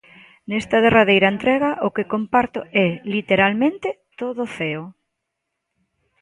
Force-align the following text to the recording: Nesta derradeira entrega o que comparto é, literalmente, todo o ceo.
Nesta 0.49 0.77
derradeira 0.85 1.27
entrega 1.35 1.71
o 1.87 1.89
que 1.95 2.09
comparto 2.13 2.59
é, 2.85 2.87
literalmente, 3.15 3.87
todo 4.19 4.39
o 4.47 4.51
ceo. 4.57 4.83